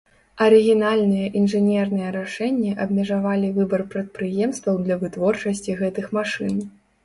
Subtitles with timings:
[0.43, 6.53] Арыгінальныя інжынерныя рашэнні абмежавалі выбар прадпрыемстваў для вытворчасці гэтых машын.